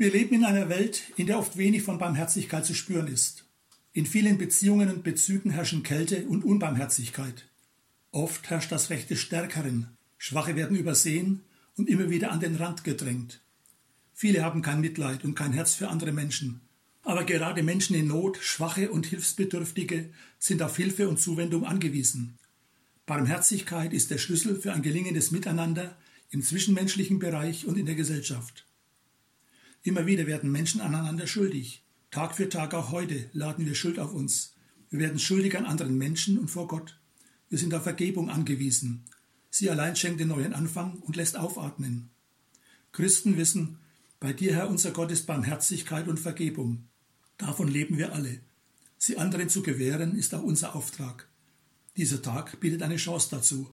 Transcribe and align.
Wir 0.00 0.10
leben 0.10 0.36
in 0.36 0.44
einer 0.46 0.70
Welt, 0.70 1.02
in 1.18 1.26
der 1.26 1.38
oft 1.38 1.58
wenig 1.58 1.82
von 1.82 1.98
Barmherzigkeit 1.98 2.64
zu 2.64 2.72
spüren 2.72 3.06
ist. 3.06 3.44
In 3.92 4.06
vielen 4.06 4.38
Beziehungen 4.38 4.88
und 4.88 5.04
Bezügen 5.04 5.50
herrschen 5.50 5.82
Kälte 5.82 6.24
und 6.24 6.42
Unbarmherzigkeit. 6.42 7.44
Oft 8.10 8.48
herrscht 8.48 8.72
das 8.72 8.88
Recht 8.88 9.10
des 9.10 9.20
Stärkeren. 9.20 9.88
Schwache 10.16 10.56
werden 10.56 10.78
übersehen 10.78 11.42
und 11.76 11.90
immer 11.90 12.08
wieder 12.08 12.32
an 12.32 12.40
den 12.40 12.56
Rand 12.56 12.82
gedrängt. 12.82 13.42
Viele 14.14 14.42
haben 14.42 14.62
kein 14.62 14.80
Mitleid 14.80 15.22
und 15.22 15.34
kein 15.34 15.52
Herz 15.52 15.74
für 15.74 15.88
andere 15.88 16.12
Menschen. 16.12 16.62
Aber 17.02 17.24
gerade 17.24 17.62
Menschen 17.62 17.94
in 17.94 18.06
Not, 18.06 18.38
Schwache 18.38 18.90
und 18.90 19.04
Hilfsbedürftige 19.04 20.08
sind 20.38 20.62
auf 20.62 20.78
Hilfe 20.78 21.10
und 21.10 21.20
Zuwendung 21.20 21.66
angewiesen. 21.66 22.38
Barmherzigkeit 23.04 23.92
ist 23.92 24.10
der 24.10 24.16
Schlüssel 24.16 24.58
für 24.58 24.72
ein 24.72 24.80
gelingendes 24.80 25.30
Miteinander 25.30 25.94
im 26.30 26.40
zwischenmenschlichen 26.40 27.18
Bereich 27.18 27.66
und 27.66 27.76
in 27.76 27.84
der 27.84 27.96
Gesellschaft. 27.96 28.64
Immer 29.82 30.06
wieder 30.06 30.26
werden 30.26 30.52
Menschen 30.52 30.80
aneinander 30.80 31.26
schuldig. 31.26 31.82
Tag 32.10 32.34
für 32.34 32.48
Tag, 32.48 32.74
auch 32.74 32.90
heute, 32.90 33.30
laden 33.32 33.64
wir 33.66 33.74
Schuld 33.74 33.98
auf 33.98 34.12
uns. 34.12 34.54
Wir 34.90 34.98
werden 34.98 35.18
schuldig 35.18 35.56
an 35.56 35.64
anderen 35.64 35.96
Menschen 35.96 36.38
und 36.38 36.48
vor 36.48 36.68
Gott. 36.68 36.98
Wir 37.48 37.58
sind 37.58 37.72
auf 37.72 37.84
Vergebung 37.84 38.28
angewiesen. 38.28 39.04
Sie 39.48 39.70
allein 39.70 39.96
schenkt 39.96 40.20
den 40.20 40.28
neuen 40.28 40.52
Anfang 40.52 40.98
und 41.00 41.16
lässt 41.16 41.36
aufatmen. 41.36 42.10
Christen 42.92 43.36
wissen, 43.36 43.78
bei 44.18 44.32
dir, 44.32 44.54
Herr 44.54 44.68
unser 44.68 44.90
Gott, 44.90 45.10
ist 45.10 45.26
Barmherzigkeit 45.26 46.08
und 46.08 46.20
Vergebung. 46.20 46.84
Davon 47.38 47.68
leben 47.68 47.96
wir 47.96 48.12
alle. 48.12 48.40
Sie 48.98 49.16
anderen 49.16 49.48
zu 49.48 49.62
gewähren, 49.62 50.14
ist 50.14 50.34
auch 50.34 50.42
unser 50.42 50.76
Auftrag. 50.76 51.26
Dieser 51.96 52.20
Tag 52.20 52.60
bietet 52.60 52.82
eine 52.82 52.96
Chance 52.96 53.28
dazu. 53.30 53.68